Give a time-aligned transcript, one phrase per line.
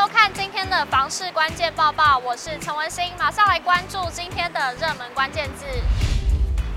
[0.00, 5.66] 收看今天的房市关键报报，我是陈文心，马上来关注今天的热门关键字。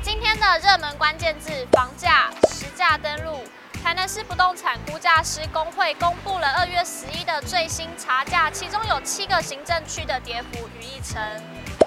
[0.00, 3.42] 今天的热门关键字：房价实价登录。
[3.82, 11.20] 台南市不动产估价师工会公布了二月十一的最新查价，其中有七个行政区的跌幅逾一成。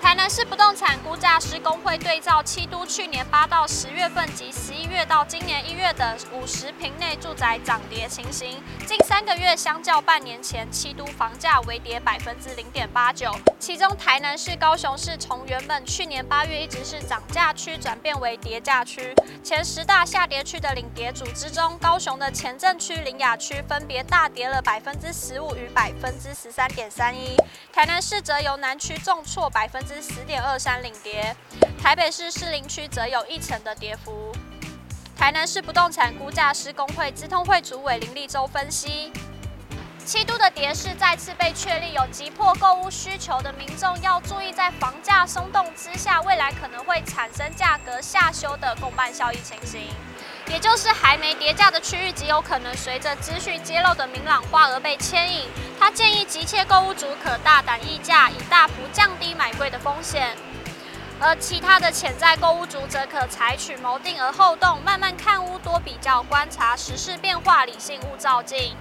[0.00, 13.34] 台南市不动产估价师公会对照七都去年八到十月份及十一月到今年一月的五十坪内住宅涨跌情形，近三个月相较半年前，七都房价微跌百分之零点八九。
[13.58, 19.14] 其中台南市、高雄市从原本去年八月一直是涨价区，转变为跌价区。
[19.42, 27.36] 前十大下跌区的领跌组之中，高雄的前镇区、苓雅区分别大跌了百分之十五与百分之十三点三一。
[27.72, 30.02] 台南市则由南区重挫百分之。
[30.02, 31.34] 十点二三领跌，
[31.82, 34.32] 台北市士林区则有一成的跌幅。
[35.16, 39.10] 台南市不动产估价师公会资通会主委林立洲分析，
[40.04, 49.88] 七都的跌势再次被确立，有急迫购屋需求的民众要注意，在房价松动之下，未来可能会产生价格下修的共伴效益情形，
[50.48, 55.48] 也就是还没跌价的区域极有可能随着资讯揭露的明朗化而被牵引。
[55.78, 59.05] 他建议急切购屋族可大胆议价，以大幅降
[59.56, 60.28] 贵的风险；
[61.20, 68.76] 而其他的潜在购物族则可采取谋定而后动，慢慢看屋，多比较观察时事变化，理性勿照镜。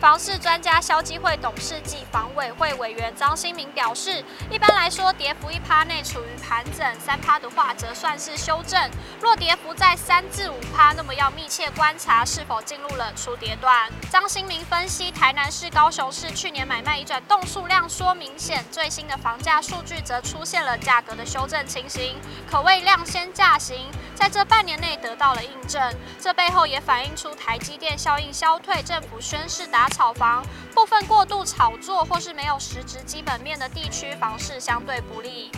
[0.00, 8.88] 房市专家消基会董事暨房委会委员张新明表示，一般来说，跌幅一趴内处于盘整，三趴的话则算是修正。
[9.20, 13.90] 若跌幅在三至五趴，那么要密切观察是否进入了出跌段。
[14.08, 22.16] 张新明分析，台南市、高雄市去年买卖移转动数量说明显，最新的房价数据则出现了价格的修正情形，
[22.48, 25.82] 可谓量先价行，在这半年内得到了印证。
[26.20, 30.44] 这背后也反映出台积电效应消退，政府宣示炒房
[30.74, 35.50] 部分过度炒作或是没有实质基本面的地区房市相对不利。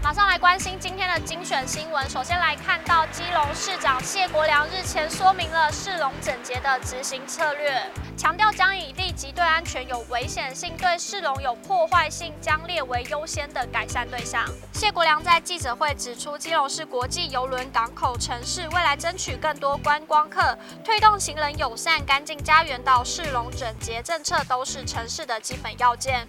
[0.00, 2.08] 马上来关心今天的精选新闻。
[2.08, 7.82] 首先来看到基隆市长谢国良日前说明了市容整洁的执行策略，
[8.16, 14.44] 强调将以即对安全有危险性、对市容有破坏性，将列为优先的改善对象。
[14.72, 26.28] 谢国良在记者会指出，基隆是国际邮轮港口城市，未来争取更多观光客，推动行人友善、干净家园到市容整洁政策，都是城市的基本要件。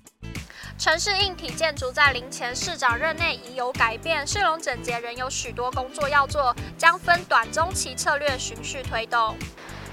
[0.79, 9.37] 城市硬体建筑在林前市长任内已有改变，市容整洁仍有许多工作要做，将分短中期策略循序推动。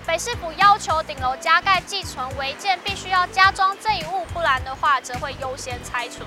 [0.07, 6.25] 北市府要求顶楼加盖寄存违建必须要加装这一物，不然的话则会优先拆除。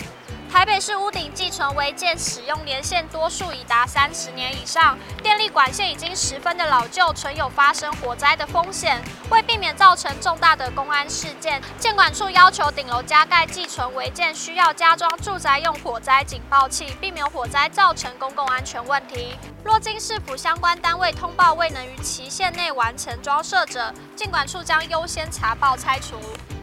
[0.51, 8.99] 台北市屋顶寄存违建使用年限多数已达三十年以上，电力管线已经十分的老旧，存有发生火灾的风险。
[9.29, 19.37] 为避免造成重大的公安事件，建管处要求顶楼加盖寄存违建需要加装住宅用火灾警报器，避免火灾造成公共安全问题。
[19.63, 26.19] 若经市府相关单位通报未能于期限内完成装设者，建管处将优先查报拆除。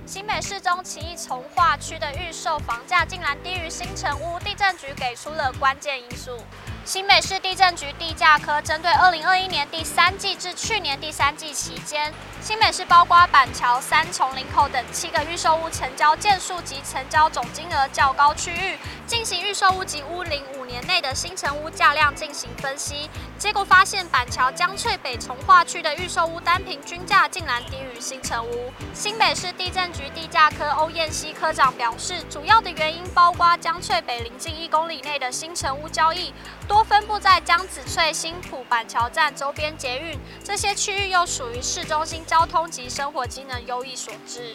[0.07, 6.39] 新北市中奇异从化区的预售房价竟然低于新城屋，地震局给出了关键因素。
[6.85, 18.79] 新北市地震局地价科针对二零二一年第三季至去年第三季期间，新北市包括板桥、三重、林口等七个预售屋成交件数及成交总金额较高区域，
[19.09, 28.73] 进行预售屋及屋龄年内的新城屋价量进行分析，结果发现板桥江翠北从化区的预售屋单平均价竟然低于新城屋。
[28.95, 36.33] 新北市地震局地价科欧燕西科长表示，主要的原因包括江翠北临近一公里内的新城屋交易
[36.67, 36.87] 多。
[36.87, 44.55] 分布在江子翠、新埔、板桥站周边捷运，这些区域又属于市中心交通及生活机能优异所致。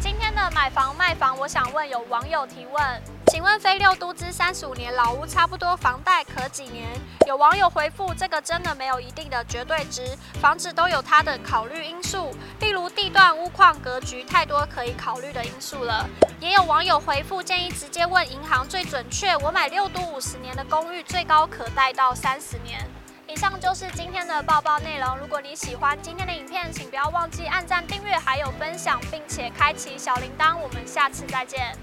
[0.00, 6.86] 今天的买房卖房，我想问有网友提问，请问非六都之三十五年老屋，差不多房贷可几年？
[7.26, 10.06] 有网友回复，这个真的没有一定的绝对值，
[10.38, 12.30] 房子都有它的考虑因素，
[12.60, 16.06] 例如地段、屋况、格局，太多可以考虑的因素了。
[16.40, 19.34] 也有网友回复，建议直接问银行最准确。
[19.38, 22.86] 我买六都五十年的公寓，最高可贷到三十年。
[23.26, 25.16] 以上就是今天的报报内容。
[25.16, 30.54] 如果你喜欢今天的影片，请不要忘记按赞、订阅，还有分享，并且开启小铃铛。
[30.58, 31.74] 我们下次再见。